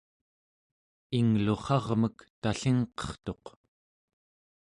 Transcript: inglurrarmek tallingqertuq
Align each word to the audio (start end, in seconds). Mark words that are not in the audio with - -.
inglurrarmek 1.19 2.17
tallingqertuq 2.41 3.45